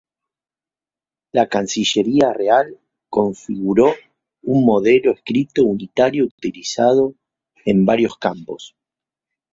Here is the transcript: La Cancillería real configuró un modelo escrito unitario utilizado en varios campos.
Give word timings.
La 1.31 1.45
Cancillería 1.47 2.33
real 2.33 2.75
configuró 3.07 3.93
un 4.41 4.65
modelo 4.65 5.11
escrito 5.11 5.63
unitario 5.63 6.25
utilizado 6.25 7.13
en 7.65 7.85
varios 7.85 8.17
campos. 8.17 8.75